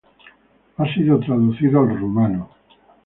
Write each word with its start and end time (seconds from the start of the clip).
Ha 0.77 0.91
sido 0.95 1.19
traducido 1.19 1.81
al 1.81 1.95
rumano. 1.99 2.49